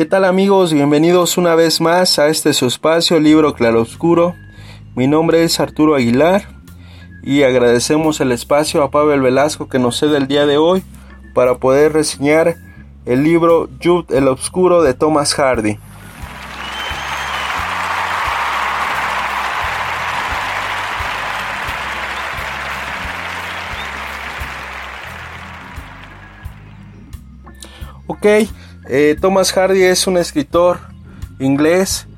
[0.00, 0.72] ¿Qué tal amigos?
[0.72, 4.34] Bienvenidos una vez más a este su espacio, Libro Claroscuro.
[4.94, 6.48] Mi nombre es Arturo Aguilar
[7.22, 10.82] y agradecemos el espacio a Pavel Velasco que nos cede el día de hoy
[11.34, 12.56] para poder reseñar
[13.04, 15.78] el libro Jude el Obscuro de Thomas Hardy.
[28.06, 28.26] Ok,
[28.92, 30.80] eh, Thomas Hardy es un escritor
[31.38, 32.08] inglés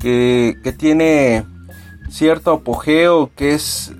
[0.00, 1.44] que, que tiene
[2.08, 3.92] cierto apogeo, que es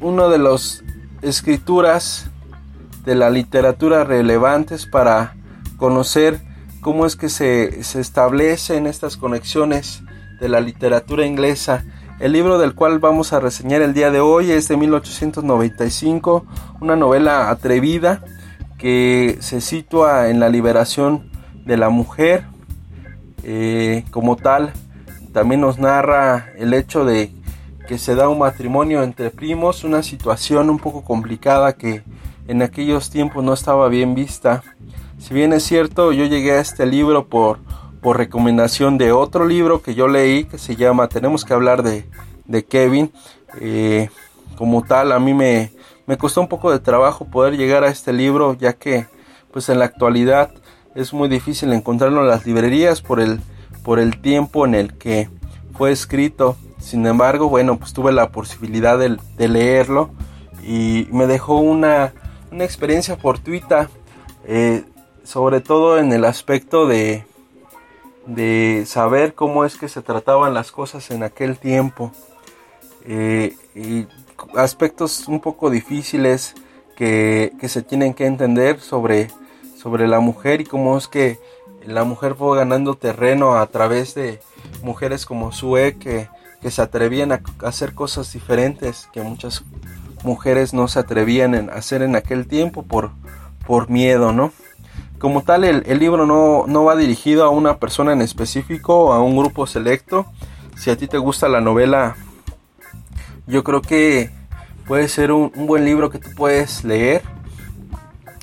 [0.00, 0.82] uno de las
[1.22, 2.28] escrituras
[3.04, 5.36] de la literatura relevantes para
[5.76, 6.40] conocer
[6.80, 10.02] cómo es que se, se establecen estas conexiones
[10.40, 11.84] de la literatura inglesa.
[12.18, 16.44] El libro del cual vamos a reseñar el día de hoy es de 1895,
[16.80, 18.24] una novela atrevida
[18.78, 21.30] que se sitúa en la liberación
[21.64, 22.44] de la mujer.
[23.42, 24.72] Eh, como tal,
[25.32, 27.30] también nos narra el hecho de
[27.86, 32.02] que se da un matrimonio entre primos, una situación un poco complicada que
[32.48, 34.62] en aquellos tiempos no estaba bien vista.
[35.18, 37.58] Si bien es cierto, yo llegué a este libro por,
[38.02, 42.08] por recomendación de otro libro que yo leí que se llama Tenemos que hablar de,
[42.44, 43.12] de Kevin.
[43.60, 44.10] Eh,
[44.56, 45.70] como tal, a mí me,
[46.06, 49.06] me costó un poco de trabajo poder llegar a este libro ya que
[49.52, 50.50] pues en la actualidad
[50.94, 53.40] es muy difícil encontrarlo en las librerías por el,
[53.82, 55.28] por el tiempo en el que
[55.76, 56.56] fue escrito.
[56.78, 59.18] Sin embargo, bueno, pues tuve la posibilidad de,
[59.48, 60.10] leerlo
[60.62, 62.12] y me dejó una,
[62.52, 63.90] experiencia fortuita,
[64.46, 64.84] eh,
[65.22, 67.26] sobre todo en el aspecto de,
[68.26, 72.12] de saber cómo es que se trataban las cosas en aquel tiempo.
[73.04, 74.06] Eh, y
[74.56, 76.54] aspectos un poco difíciles
[76.96, 79.28] que, se tienen que entender sobre,
[79.76, 81.38] sobre la mujer y cómo es que
[81.86, 84.40] la mujer fue ganando terreno a través de
[84.82, 86.28] mujeres como Sue que
[86.60, 89.64] que se atrevían a hacer cosas diferentes que muchas
[90.24, 93.12] mujeres no se atrevían a hacer en aquel tiempo por,
[93.66, 94.52] por miedo, ¿no?
[95.18, 99.36] Como tal, el, libro no, no, va dirigido a una persona en específico a un
[99.36, 100.26] grupo selecto.
[100.76, 102.16] Si a ti te gusta la novela,
[103.46, 104.30] yo creo que
[104.86, 107.22] puede ser un, buen libro que tú puedes leer.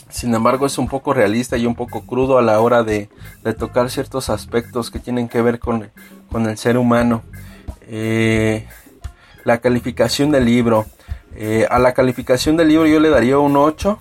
[0.09, 3.09] Sin embargo, es un poco realista y un poco crudo a la hora de,
[3.43, 5.89] de tocar ciertos aspectos que tienen que ver con,
[6.31, 7.23] con el ser humano.
[7.87, 8.67] Eh,
[9.43, 10.85] la calificación del libro.
[11.35, 13.99] Eh, a la calificación del libro yo le daría un 8.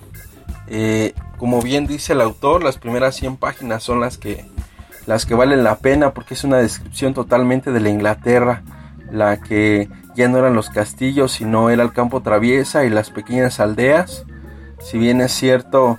[0.69, 4.45] Eh, como bien dice el autor, las primeras 100 páginas son las que,
[5.07, 8.63] las que valen la pena porque es una descripción totalmente de la Inglaterra,
[9.13, 13.61] la que ya no eran los castillos, sino era el campo traviesa y las pequeñas
[13.61, 14.25] aldeas.
[14.81, 15.99] Si bien es cierto,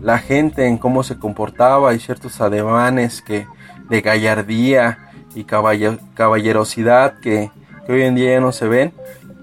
[0.00, 3.46] la gente en cómo se comportaba y ciertos ademanes que
[3.88, 7.50] de gallardía y caballerosidad que,
[7.88, 8.92] hoy en día ya no se ven,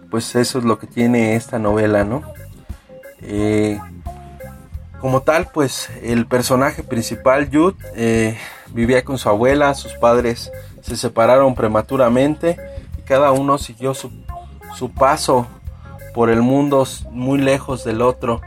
[0.09, 2.23] pues eso es lo que tiene esta novela, ¿no?
[3.21, 3.79] Eh,
[4.99, 8.37] como tal, pues el personaje principal, Jude, eh,
[8.73, 10.51] vivía con su abuela, sus padres
[10.89, 12.57] se separaron prematuramente
[12.97, 14.11] y cada uno siguió su,
[14.75, 15.47] su paso
[16.13, 18.41] por el mundo muy lejos del otro.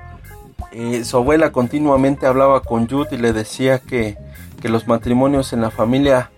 [0.72, 4.16] Eh, su abuela continuamente hablaba con Jude y le decía que,
[4.60, 6.30] que los matrimonios en la familia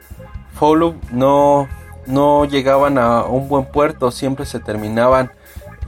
[0.55, 1.69] Follow no,
[2.07, 5.31] no llegaban a un buen puerto, siempre se terminaban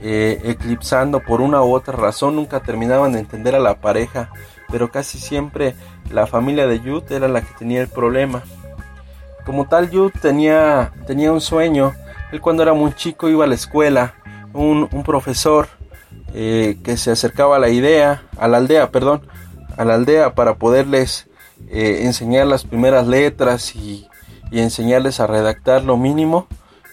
[0.02, 4.30] eh, eclipsando por una u otra razón, nunca terminaban de entender a la pareja,
[4.70, 5.74] pero casi siempre
[6.10, 8.42] la familia de Jude era la que tenía el problema.
[9.46, 11.94] Como tal, Jude tenía, tenía un sueño,
[12.32, 14.14] él cuando era muy chico iba a la escuela,
[14.52, 15.68] un, profesor
[16.34, 19.22] eh, que se acercaba a la idea, a la aldea, perdón,
[19.76, 21.28] a la aldea para poderles
[21.68, 24.08] eh, enseñar las primeras letras y
[24.50, 26.48] enseñarles a redactar lo mínimo.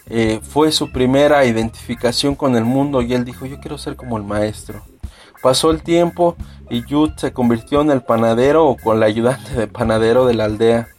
[0.08, 4.18] Eh, fue su primera identificación con el mundo y él dijo yo quiero ser como
[4.18, 4.84] el maestro.
[5.42, 6.36] Pasó el tiempo
[6.70, 10.46] y Jude se convirtió en el panadero o con la ayudante de panadero de la
[10.46, 10.90] aldea.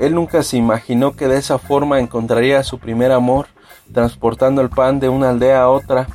[0.00, 3.46] Él nunca se imaginó que de esa forma encontraría su primer amor
[3.92, 6.08] transportando el pan de una aldea a otra.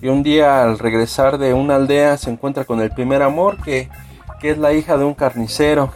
[0.00, 3.88] y un día al regresar de una aldea se encuentra con el primer amor que,
[4.40, 5.90] que es la hija de un carnicero.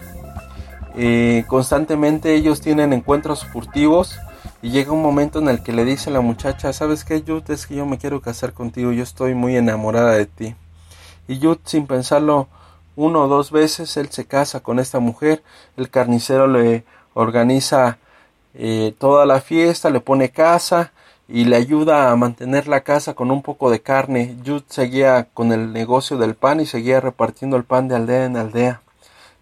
[1.46, 4.18] Constantemente ellos tienen encuentros furtivos
[4.62, 7.48] y llega un momento en el que le dice la muchacha, ¿sabes qué, Yut?
[7.50, 10.54] Es que yo me quiero casar contigo, yo estoy muy enamorada de ti.
[11.28, 12.48] Y Yut, sin pensarlo
[12.96, 15.42] uno o dos veces, él se casa con esta mujer,
[15.76, 16.84] el carnicero le
[17.14, 17.98] organiza
[18.54, 20.92] eh, toda la fiesta, le pone casa
[21.28, 24.36] y le ayuda a mantener la casa con un poco de carne.
[24.42, 28.36] Yut seguía con el negocio del pan y seguía repartiendo el pan de aldea en
[28.36, 28.82] aldea.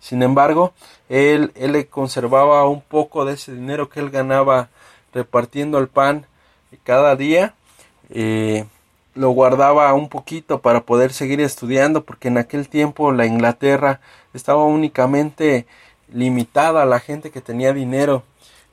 [0.00, 0.72] Sin embargo,
[1.08, 4.68] él, él le conservaba un poco de ese dinero que él ganaba
[5.12, 6.26] repartiendo el pan
[6.84, 7.54] cada día.
[8.10, 8.66] Eh,
[9.14, 14.00] lo guardaba un poquito para poder seguir estudiando porque en aquel tiempo la Inglaterra
[14.32, 15.66] estaba únicamente
[16.12, 18.22] limitada a la gente que tenía dinero.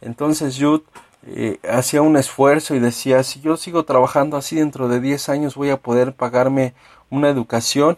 [0.02, 0.84] Entonces Jude
[1.28, 5.56] eh, hacía un esfuerzo y decía, si yo sigo trabajando así dentro de 10 años
[5.56, 6.74] voy a poder pagarme
[7.10, 7.98] una educación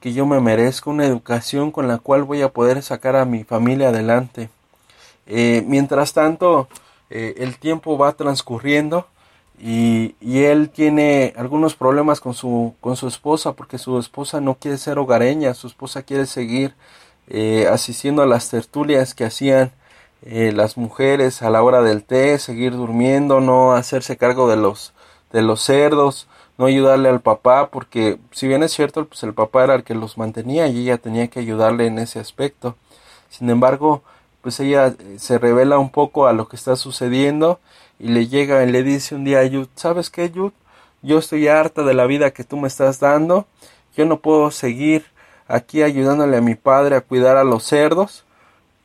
[0.00, 3.44] que yo me merezco, una educación con la cual voy a poder sacar a mi
[3.44, 4.50] familia adelante.
[5.26, 6.68] Eh, mientras tanto,
[7.10, 9.06] eh, el tiempo va transcurriendo
[9.58, 14.78] y, él tiene algunos problemas con su, con su esposa porque su esposa no quiere
[14.78, 16.74] ser hogareña, su esposa quiere seguir
[17.28, 19.72] eh, asistiendo a las tertulias que hacían
[20.22, 24.94] eh, las mujeres a la hora del té, seguir durmiendo, no hacerse cargo de los,
[25.32, 29.64] de los cerdos, no ayudarle al papá, porque si bien es cierto, pues el papá
[29.64, 32.76] era el que los mantenía y ella tenía que ayudarle en ese aspecto.
[33.28, 34.02] Sin embargo,
[34.40, 37.60] pues ella eh, se revela un poco a lo que está sucediendo
[37.98, 40.52] y le llega y le dice un día a Yud, ¿sabes qué Yud?
[41.02, 43.46] Yo estoy harta de la vida que tú me estás dando,
[43.96, 45.06] yo no puedo seguir
[45.48, 48.24] aquí ayudándole a mi padre a cuidar a los cerdos,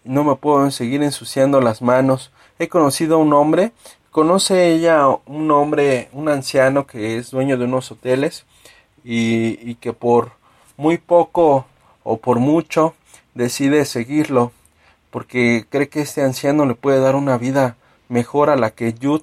[0.04, 2.32] no me puedo seguir ensuciando las manos.
[2.58, 3.72] He conocido a un hombre,
[4.12, 8.46] conoce ella un hombre, un anciano que es dueño de unos hoteles
[9.04, 10.32] y, que por
[10.78, 11.66] muy poco
[12.04, 12.96] o por mucho
[13.34, 14.52] decide seguirlo
[15.12, 17.78] porque cree que este anciano le puede dar una vida
[18.10, 19.22] mejor a la que Yud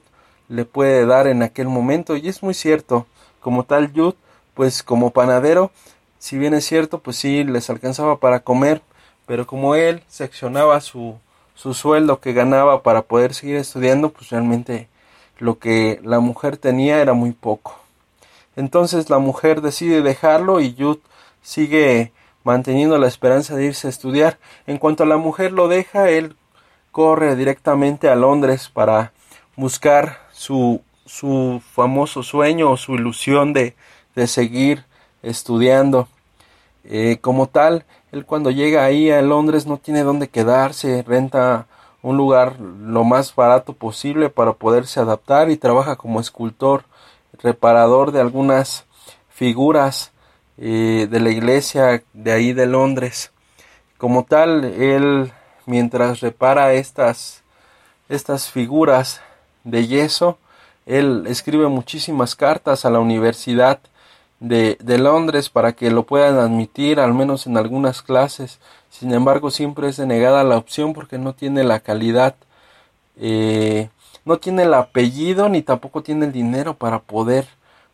[0.49, 2.17] le puede dar en aquel momento.
[2.17, 3.07] Y es muy cierto
[3.41, 4.15] como tal Yud
[4.55, 5.71] pues como panadero
[6.19, 8.83] si bien es cierto pues sí les alcanzaba para comer
[9.27, 11.19] pero como él seccionaba su
[11.55, 14.89] su sueldo que ganaba para poder seguir estudiando pues realmente
[15.39, 17.79] lo que la mujer tenía era muy poco
[18.57, 20.99] entonces la mujer decide dejarlo y Yud
[21.43, 22.13] sigue
[22.47, 24.39] manteniendo la esperanza de irse a estudiar.
[24.69, 26.37] En cuanto a la mujer lo deja, él
[26.93, 29.13] corre directamente a Londres para
[29.57, 33.75] buscar su, su famoso sueño o su ilusión de,
[34.15, 34.85] de seguir
[35.27, 36.09] estudiando.
[36.85, 41.67] Eh, como tal, él cuando llega ahí a Londres no tiene dónde quedarse, renta
[42.03, 46.85] un lugar lo más barato posible para poderse adaptar y trabaja como escultor,
[47.43, 48.85] reparador de algunas
[49.29, 50.13] figuras
[50.59, 53.33] eh, de la iglesia de ahí de Londres.
[53.99, 55.33] Como tal, él
[55.67, 57.43] mientras repara estas,
[58.09, 59.21] estas figuras
[59.65, 60.39] de yeso,
[60.87, 63.81] él escribe muchísimas cartas a la Universidad
[64.41, 68.59] de, Londres para que lo puedan admitir, al menos en algunas clases.
[68.91, 72.37] Sin embargo, siempre es denegada la opción porque no tiene la calidad,
[73.17, 73.91] eh,
[74.25, 77.47] no tiene el apellido ni tampoco tiene el dinero para poder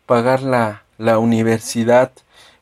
[0.05, 2.11] pagar la, la universidad.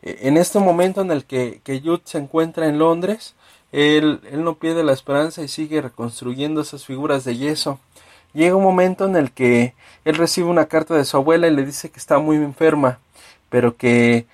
[0.01, 3.35] Eh, en este momento en el que, que se encuentra en Londres,
[3.71, 7.79] él, él no pierde la esperanza y sigue reconstruyendo esas figuras de yeso.
[8.33, 9.73] Llega un momento en el que
[10.05, 12.99] él recibe una carta de su abuela y le dice que está muy enferma,
[13.51, 14.25] pero que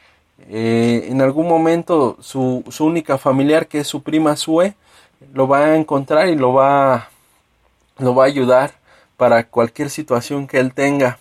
[0.48, 4.76] eh, en algún momento su, su, única familiar, que es su prima Sue,
[5.34, 7.10] lo va a encontrar y lo va,
[7.98, 8.76] lo va a ayudar
[9.18, 11.20] para cualquier situación que él tenga.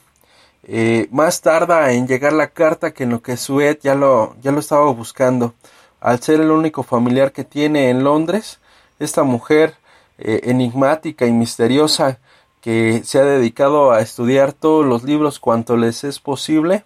[0.69, 4.53] Eh, más tarda en llegar la carta que en lo que Suet ya lo, ya
[4.53, 5.55] lo estaba buscando.
[6.01, 8.61] Al ser el único familiar que tiene en Londres,
[8.99, 9.75] esta mujer
[10.19, 12.19] eh, enigmática y misteriosa
[12.61, 16.85] que se ha dedicado a estudiar todos los libros cuanto les es posible,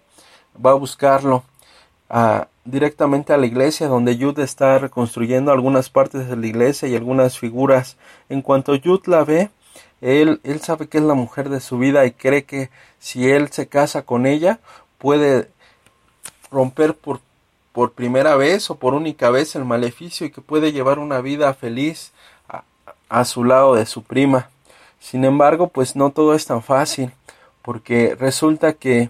[0.63, 1.43] va a buscarlo
[2.65, 7.39] directamente a la iglesia donde Jude está reconstruyendo algunas partes de la iglesia y algunas
[7.39, 7.97] figuras.
[8.29, 9.49] En cuanto Jude la ve,
[10.01, 13.49] él, él sabe que es la mujer de su vida y cree que si él
[13.51, 14.59] se casa con ella
[14.97, 15.49] puede
[16.51, 17.21] romper por,
[17.71, 21.53] por primera vez o por única vez el maleficio y que puede llevar una vida
[21.53, 22.11] feliz
[23.09, 24.49] a su lado de su prima.
[24.99, 27.11] Sin embargo, pues no todo es tan fácil,
[27.61, 29.09] porque resulta que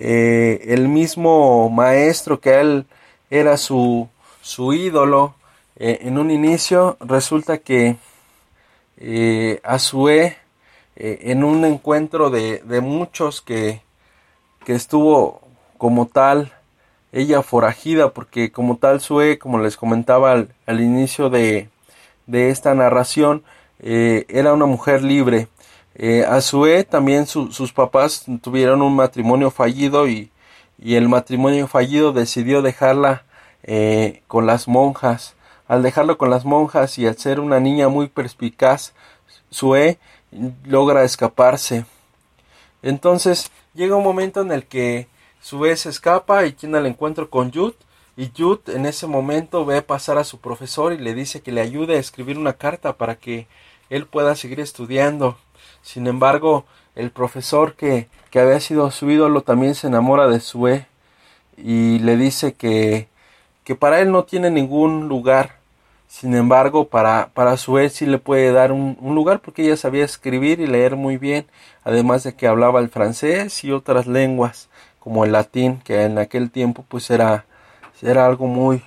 [0.00, 2.86] eh, el mismo maestro que él
[3.30, 4.08] era su,
[4.40, 5.34] su ídolo
[5.80, 7.96] eh, en un inicio, resulta que
[8.96, 10.36] eh, Azue
[10.96, 13.82] eh, en un encuentro de, de muchos que,
[14.64, 15.40] que, estuvo
[15.76, 16.52] como tal
[17.12, 21.68] ella forajida porque como tal Sue, como les comentaba al, inicio de,
[22.26, 23.44] de, esta narración,
[23.80, 25.46] era una mujer libre.
[25.98, 30.30] Eh, a Sue también sus papás tuvieron un matrimonio fallido y,
[30.78, 33.24] y el matrimonio fallido decidió dejarla
[33.64, 35.34] eh, con las monjas.
[35.66, 38.94] Al dejarlo con las monjas y al ser una niña muy perspicaz,
[39.50, 39.98] Sue
[40.64, 41.84] logra escaparse.
[42.82, 45.08] Entonces llega un momento en el que
[45.40, 47.74] Sue se escapa y tiene el encuentro con Yud
[48.16, 51.60] y Yud en ese momento ve pasar a su profesor y le dice que le
[51.60, 53.46] ayude a escribir una carta para que
[53.90, 55.38] él pueda seguir estudiando.
[55.82, 60.86] Sin embargo, el profesor que, que había sido su ídolo también se enamora de Sue
[61.56, 63.08] y le dice que,
[63.64, 65.58] que para él no tiene ningún lugar
[66.08, 70.58] sin embargo, para, para Sue sí le puede dar un, lugar porque ella sabía escribir
[70.58, 71.46] y leer muy bien,
[71.84, 74.70] además de que hablaba el francés y otras lenguas,
[75.00, 77.44] como el latín, que en aquel tiempo pues era,
[78.00, 78.82] era algo muy,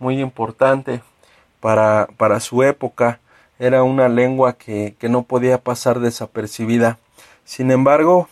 [0.00, 1.02] muy importante
[1.60, 3.20] para, para su época.
[3.58, 6.98] Era una lengua que, que no podía pasar desapercibida.
[7.44, 8.28] Sin embargo,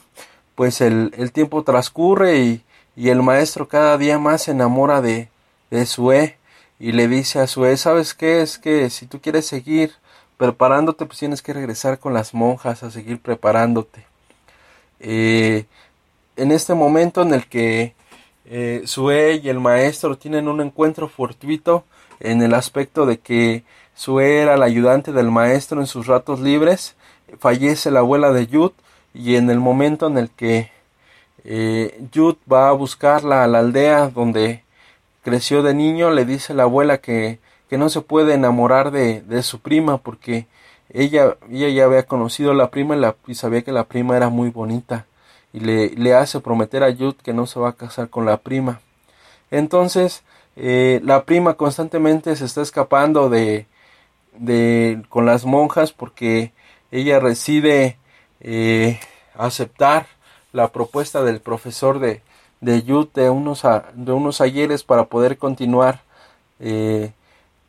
[0.55, 2.65] pues el, el tiempo transcurre y,
[2.97, 5.29] y el maestro cada día más se enamora de,
[5.71, 6.37] de Sue
[6.79, 8.43] y le dice a su ¿sabes qué?
[8.43, 9.93] Es que si tú quieres seguir
[10.37, 14.07] preparándote, pues tienes que regresar con las monjas a seguir preparándote.
[15.01, 15.67] Eh,
[16.37, 17.95] en este momento en el que
[18.47, 21.85] eh, Sue y el maestro tienen un encuentro fortuito
[22.21, 26.97] en el aspecto de que Sue era el ayudante del maestro en sus ratos libres,
[27.39, 28.73] fallece la abuela de Yud
[29.13, 30.71] y en el momento en el que
[31.45, 34.65] eh, Yud va a buscarla a la aldea donde
[35.23, 37.39] creció de niño, le dice la abuela que,
[37.71, 40.47] que no se puede enamorar de, de su prima porque
[40.91, 44.17] ella, ella ya había conocido a la prima y, la, y sabía que la prima
[44.17, 45.07] era muy bonita
[45.55, 48.39] y le, le hace prometer a Yud que no se va a casar con la
[48.39, 48.81] prima.
[49.53, 50.25] Entonces,
[50.57, 53.67] eh, la prima constantemente se está escapando de,
[54.37, 56.53] de con las monjas porque
[56.91, 57.99] ella decide
[58.41, 58.99] eh,
[59.37, 60.09] aceptar
[60.53, 62.21] la propuesta del profesor de,
[62.61, 62.83] de
[63.15, 63.63] de unos,
[63.95, 66.03] de unos ayeres para poder continuar
[66.59, 67.13] eh,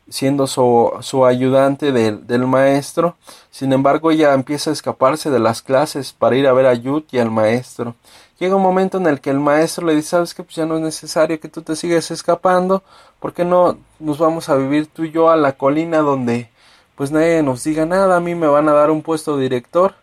[0.09, 3.15] siendo su, su ayudante del maestro.
[3.50, 7.03] Sin embargo, ella empieza a escaparse de las clases para ir a ver a Yud
[7.12, 7.95] y al maestro.
[8.39, 10.75] Llega un momento en el que el maestro le dice, sabes que pues ya no
[10.75, 12.83] es necesario que tú te sigas escapando,
[13.19, 16.50] porque no nos vamos a vivir tú y yo a la colina donde
[16.95, 19.95] pues nadie nos diga nada, a mí me van a dar un puesto de director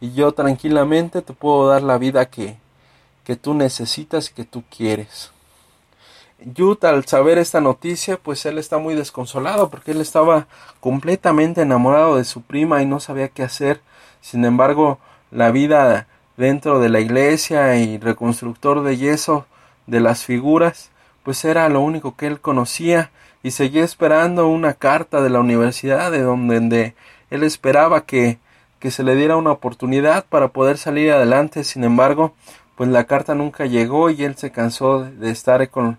[0.00, 2.56] y yo tranquilamente te puedo dar la vida que,
[3.24, 5.30] que tú necesitas y que tú quieres.
[6.38, 10.46] Yut al saber esta noticia, pues él está muy desconsolado porque él estaba
[10.80, 13.80] completamente enamorado de su prima y no sabía qué hacer.
[14.20, 14.98] Sin embargo,
[15.30, 19.46] la vida dentro de la iglesia y reconstructor de yeso
[19.86, 20.90] de las figuras,
[21.22, 23.10] pues era lo único que él conocía
[23.42, 26.94] y seguía esperando una carta de la universidad de donde
[27.30, 28.38] él esperaba que,
[28.78, 31.64] que se le diera una oportunidad para poder salir adelante.
[31.64, 32.34] Sin embargo,
[32.76, 35.98] pues la carta nunca llegó y él se cansó de estar con,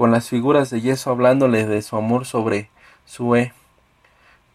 [0.00, 2.70] con las figuras de yeso hablándole de su amor sobre
[3.04, 3.52] Sue.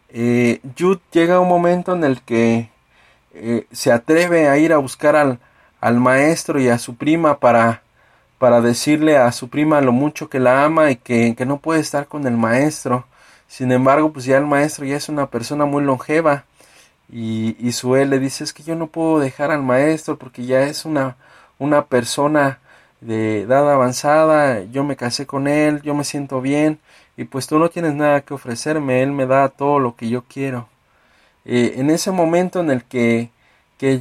[0.08, 2.68] Eh, Jude llega un momento en el que
[3.32, 5.38] eh, se atreve a ir a buscar al,
[5.80, 7.82] al maestro y a su prima para,
[8.38, 11.78] para decirle a su prima lo mucho que la ama y que, que no puede
[11.78, 13.06] estar con el maestro.
[13.46, 16.44] Sin embargo, pues ya el maestro ya es una persona muy longeva
[17.08, 20.62] y, y Sue le dice es que yo no puedo dejar al maestro porque ya
[20.62, 21.16] es una
[21.60, 22.58] una persona
[23.00, 26.80] de edad avanzada, yo me casé con él, yo me siento bien
[27.16, 30.24] y pues tú no tienes nada que ofrecerme, él me da todo lo que yo
[30.24, 30.68] quiero.
[31.44, 33.30] Eh, en ese momento en el que,
[33.78, 34.00] que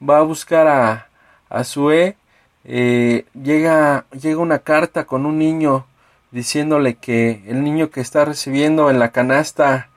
[0.00, 1.08] va a buscar a,
[1.48, 2.16] a Sue,
[2.64, 5.86] eh, llega, llega una carta con un niño
[6.30, 9.90] diciéndole que el niño que está recibiendo en la canasta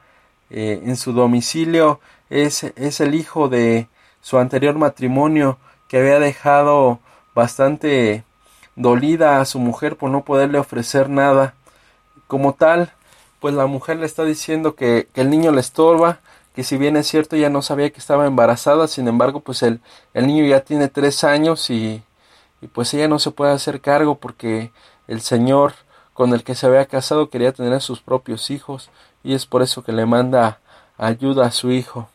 [0.49, 3.87] eh, en su domicilio es, es el hijo de
[4.21, 5.57] su anterior matrimonio
[5.87, 6.99] que había dejado
[7.37, 8.23] bastante
[8.75, 11.53] dolida a su mujer por no poderle ofrecer nada.
[12.25, 12.91] Como tal,
[13.39, 16.19] pues la mujer le está diciendo que, el niño le estorba,
[16.55, 19.81] que si bien es cierto ya no sabía que estaba embarazada, sin embargo pues el,
[20.15, 22.01] el niño ya tiene tres años y,
[22.73, 24.71] pues ella no se puede hacer cargo porque
[25.07, 25.73] el señor
[26.15, 28.89] con el que se había casado quería tener sus propios hijos
[29.23, 30.59] y es por eso que le manda
[30.97, 32.09] ayuda a su hijo.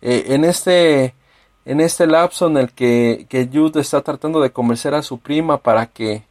[0.00, 1.14] Eh, en este
[1.64, 5.58] en este lapso en el que, que Jude está tratando de convencer a su prima
[5.58, 6.24] para que,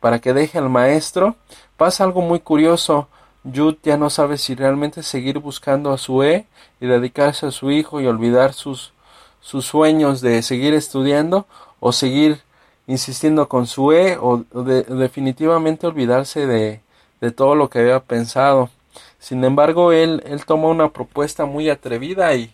[0.00, 1.36] para que deje al maestro,
[1.76, 3.08] pasa algo muy curioso.
[3.44, 6.46] Jude ya no sabe si realmente seguir buscando a su E
[6.80, 8.92] y dedicarse a su hijo y olvidar sus,
[9.40, 11.46] sus sueños de seguir estudiando
[11.80, 12.40] o seguir
[12.86, 16.80] insistiendo con su E o, definitivamente olvidarse de,
[17.20, 18.70] de, todo lo que había pensado.
[19.18, 22.52] Sin embargo, él, él toma una propuesta muy atrevida y,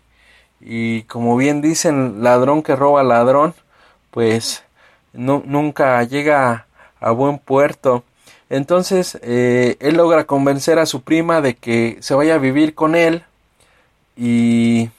[0.61, 3.55] y como bien dicen, ladrón que roba ladrón,
[4.11, 4.65] pues
[5.13, 6.67] no, nunca llega
[7.01, 8.05] a, buen puerto.
[8.51, 12.97] Entonces, eh, él logra convencer a su prima de que se vaya a vivir con
[12.97, 13.25] él
[14.17, 14.91] y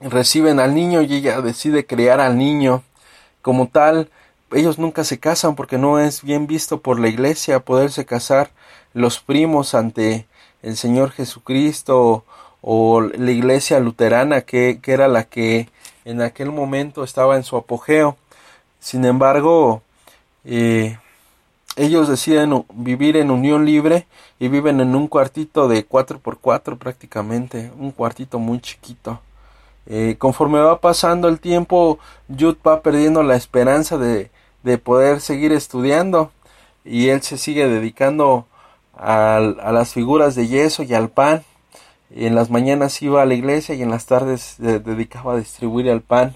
[0.00, 2.82] reciben al niño y ella decide criar al niño.
[3.42, 4.10] Como tal,
[4.52, 8.50] ellos nunca se casan porque no es bien visto por la iglesia poderse casar
[8.94, 10.26] los primos ante
[10.62, 12.24] el Señor Jesucristo
[12.60, 15.68] o, la iglesia luterana que, que, era la que
[16.04, 18.16] en aquel momento estaba en su apogeo.
[18.80, 19.82] Sin embargo,
[20.44, 20.98] eh,
[21.76, 24.06] ellos deciden vivir en unión libre
[24.38, 29.20] y viven en un cuartito de 4 por 4 prácticamente, un cuartito muy chiquito.
[29.86, 31.98] Eh, conforme va pasando el tiempo,
[32.28, 34.30] Jude va perdiendo la esperanza de,
[34.62, 36.30] de poder seguir estudiando
[36.84, 38.46] y él se sigue dedicando
[38.96, 41.42] a, a, las figuras de yeso y al pan.
[42.10, 45.88] En las mañanas iba a la iglesia y en las tardes se dedicaba a distribuir
[45.88, 46.34] el pan.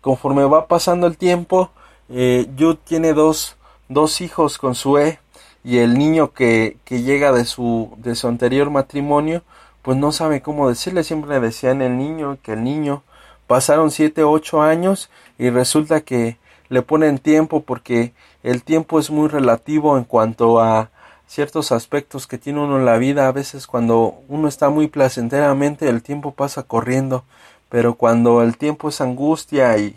[0.00, 1.70] Conforme va pasando el tiempo,
[2.08, 3.56] eh, Jude tiene dos,
[3.88, 5.18] dos hijos con Sue
[5.64, 9.42] y el niño que, que llega de su, de su anterior matrimonio
[9.88, 13.02] pues no sabe cómo decirle, siempre le decían el niño, que el niño.
[13.46, 16.36] Pasaron siete, ocho años y resulta que
[16.68, 18.12] le ponen tiempo porque
[18.42, 20.90] el tiempo es muy relativo en cuanto a
[21.28, 23.28] ciertos aspectos que tiene uno en la vida.
[23.28, 27.24] A veces cuando uno está muy placenteramente el tiempo pasa corriendo,
[27.68, 29.94] pero cuando el tiempo es angustia y,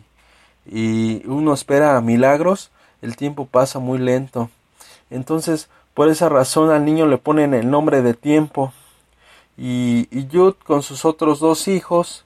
[0.67, 2.69] y uno espera milagros,
[3.01, 4.49] el tiempo pasa muy lento.
[5.09, 8.73] Entonces, por esa razón al niño le ponen el nombre de tiempo
[9.57, 10.27] y, y
[10.63, 12.25] con sus otros dos hijos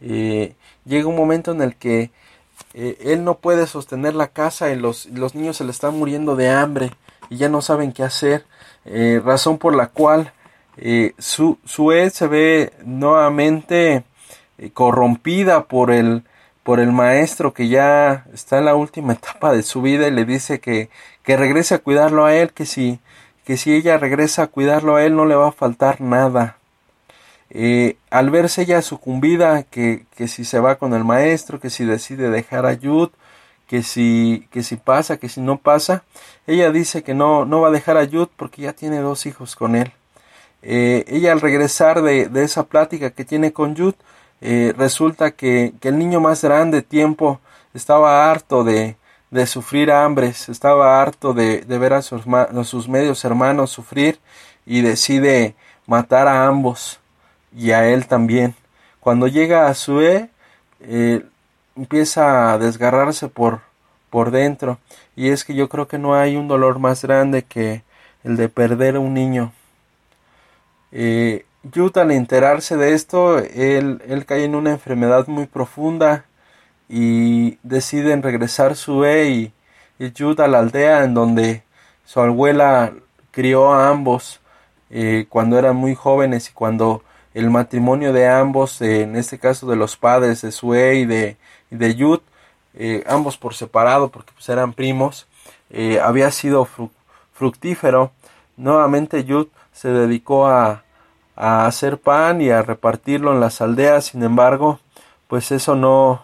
[0.00, 2.10] eh, llega un momento en el que
[2.74, 6.36] eh, él no puede sostener la casa y los, los, niños se le están muriendo
[6.36, 6.92] de hambre
[7.30, 8.44] y ya no saben qué hacer,
[8.84, 10.32] eh, razón por la cual
[11.18, 14.04] su, su se ve nuevamente
[14.74, 16.24] corrompida por el,
[16.66, 20.24] por el maestro que ya está en la última etapa de su vida y le
[20.24, 20.90] dice que,
[21.22, 22.98] que regrese a cuidarlo a él, que si,
[23.44, 26.56] que si ella regresa a cuidarlo a él no le va a faltar nada.
[27.50, 31.84] Eh, al verse ella sucumbida, que, que, si se va con el maestro, que si
[31.84, 32.72] decide dejar a
[33.66, 36.04] que si, que si pasa, que si no pasa,
[36.46, 39.56] ella dice que no, no va a dejar a Yud porque ya tiene dos hijos
[39.56, 39.92] con él.
[40.62, 43.94] Eh, ella al regresar de, de, esa plática que tiene con Yud,
[44.40, 47.40] eh, resulta que, que, el niño más grande tiempo
[47.74, 48.96] estaba harto de,
[49.30, 54.18] de sufrir hambres, estaba harto de, de ver a sus, a sus medios hermanos sufrir
[54.64, 55.54] y decide
[55.86, 57.00] matar a ambos
[57.56, 58.54] y a él también.
[59.00, 60.28] Cuando llega a Sue,
[60.80, 61.24] eh,
[61.76, 63.60] empieza a desgarrarse por,
[64.10, 64.78] por dentro.
[65.14, 67.82] Y es que yo creo que no hay un dolor más grande que
[68.24, 69.52] el de perder a un niño.
[70.92, 71.44] Eh,
[71.94, 76.24] al enterarse de esto, él, él cae en una enfermedad muy profunda
[76.88, 79.52] y deciden regresar Sue y,
[79.98, 80.12] y
[80.42, 81.62] a la aldea en donde
[82.04, 82.92] su abuela
[83.32, 84.40] crió a ambos
[84.90, 87.02] eh, cuando eran muy jóvenes y cuando
[87.36, 91.36] el matrimonio de ambos, en este caso de los padres de Sue y de,
[91.68, 92.20] de Yud,
[92.72, 95.26] eh, ambos por separado porque pues, eran primos,
[95.68, 96.66] eh, había sido
[97.34, 98.10] fructífero.
[98.56, 100.82] Nuevamente Yud se dedicó a,
[101.36, 104.80] a hacer pan y a repartirlo en las aldeas, sin embargo,
[105.28, 106.22] pues eso no,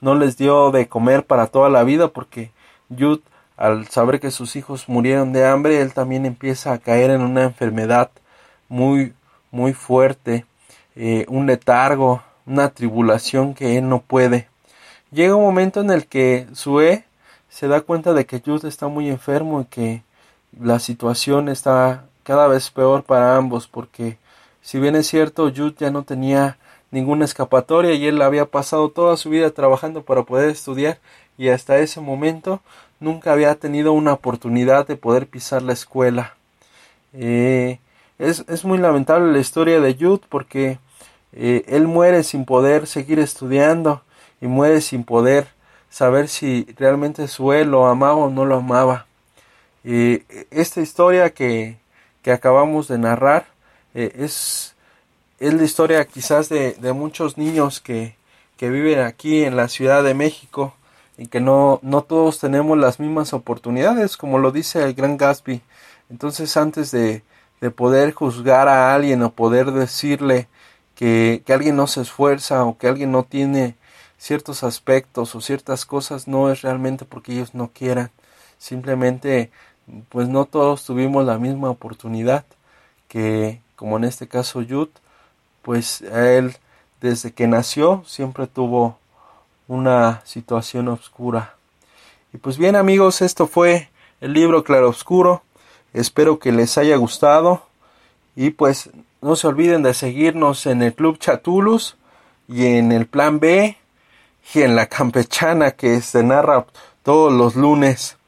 [0.00, 2.52] no les dio de comer para toda la vida porque
[2.88, 3.20] Yud
[3.58, 7.42] al saber que sus hijos murieron de hambre, él también empieza a caer en una
[7.42, 8.10] enfermedad
[8.70, 9.12] muy
[9.50, 10.46] muy fuerte
[10.96, 14.48] eh, un letargo, una tribulación que él no puede.
[15.10, 17.04] Llega un momento en el que Sue
[17.48, 20.02] se da cuenta de que Jude está muy enfermo y que
[20.60, 24.18] la situación está cada vez peor para ambos porque
[24.62, 26.56] si bien es cierto Jude ya no tenía
[26.90, 30.98] ninguna escapatoria y él había pasado toda su vida trabajando para poder estudiar
[31.36, 32.60] y hasta ese momento
[33.00, 36.34] nunca había tenido una oportunidad de poder pisar la escuela.
[37.12, 37.78] Eh,
[38.18, 40.78] es, es, muy lamentable la historia de Jude porque
[41.32, 44.02] eh, él muere sin poder seguir estudiando
[44.40, 45.48] y muere sin poder
[45.90, 49.06] saber si realmente su él lo amaba o no lo amaba.
[49.84, 51.76] Eh, esta historia que,
[52.22, 53.46] que, acabamos de narrar
[53.94, 54.74] eh, es,
[55.38, 58.16] es, la historia quizás de, de muchos niños que,
[58.56, 60.74] que, viven aquí en la Ciudad de México
[61.18, 65.60] y que no, no todos tenemos las mismas oportunidades, como lo dice el gran Gatsby.
[66.10, 67.22] Entonces antes de,
[67.60, 70.48] de poder juzgar a alguien o poder decirle
[70.94, 73.76] que, que alguien no se esfuerza o que alguien no tiene
[74.18, 78.10] ciertos aspectos o ciertas cosas no es realmente porque ellos no quieran.
[78.58, 79.50] Simplemente,
[80.08, 82.44] pues no todos tuvimos la misma oportunidad
[83.08, 84.88] que, como en este caso, Yud,
[85.62, 86.56] pues él
[87.00, 88.98] desde que nació siempre tuvo
[89.68, 91.54] una situación oscura.
[92.32, 93.90] Y pues bien amigos, esto fue
[94.20, 95.43] el libro Claro Oscuro.
[95.94, 97.62] Espero que les haya gustado.
[98.36, 98.90] Y pues
[99.22, 101.96] no se olviden de seguirnos en el Club Chatulus
[102.46, 103.78] y en el Plan B
[104.52, 106.66] y en la Campechana que se narra
[107.02, 108.18] todos los lunes.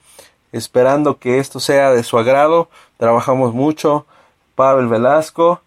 [0.52, 2.70] Esperando que esto sea de su agrado.
[2.96, 4.06] Trabajamos mucho.
[4.54, 5.60] Pavel Velasco,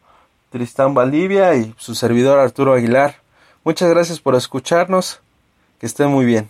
[0.50, 3.18] Tristán Valdivia y su servidor Arturo Aguilar.
[3.64, 5.22] Muchas gracias por escucharnos.
[5.80, 6.50] Que estén muy bien.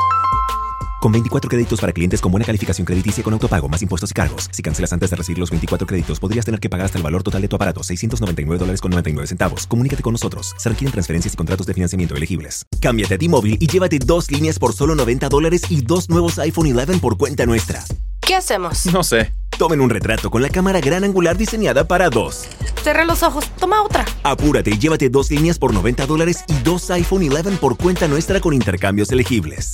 [1.01, 4.47] Con 24 créditos para clientes con buena calificación crediticia con autopago, más impuestos y cargos.
[4.51, 7.23] Si cancelas antes de recibir los 24 créditos, podrías tener que pagar hasta el valor
[7.23, 9.65] total de tu aparato, 699 dólares con 99 centavos.
[9.65, 10.53] Comunícate con nosotros.
[10.59, 12.67] Se requieren transferencias y contratos de financiamiento elegibles.
[12.79, 16.77] Cámbiate a T-Mobile y llévate dos líneas por solo 90 dólares y dos nuevos iPhone
[16.77, 17.83] 11 por cuenta nuestra.
[18.21, 18.85] ¿Qué hacemos?
[18.93, 19.33] No sé.
[19.57, 22.45] Tomen un retrato con la cámara gran angular diseñada para dos.
[22.83, 24.05] Cerra los ojos, toma otra.
[24.21, 28.39] Apúrate y llévate dos líneas por 90 dólares y dos iPhone 11 por cuenta nuestra
[28.39, 29.73] con intercambios elegibles.